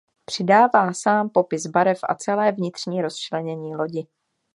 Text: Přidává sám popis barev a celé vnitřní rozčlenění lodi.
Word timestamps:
Přidává 0.25 0.93
sám 0.93 1.29
popis 1.29 1.67
barev 1.67 1.99
a 2.09 2.15
celé 2.15 2.51
vnitřní 2.51 3.01
rozčlenění 3.01 3.75
lodi. 3.75 4.07